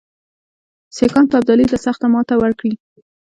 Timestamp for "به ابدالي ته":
1.29-1.77